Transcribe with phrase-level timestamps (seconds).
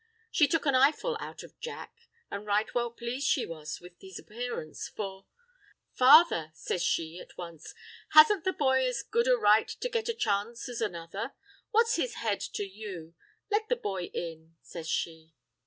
[0.31, 4.17] She took an eyeful out of Jack, an' right well plaised she was with his
[4.17, 5.27] appearance, for—
[5.93, 7.75] "Father," says she at once,
[8.13, 11.33] "hasn't the boy as good a right to get a chance as another?
[11.69, 13.13] What's his head to you?
[13.51, 15.35] Let the boy in," says she.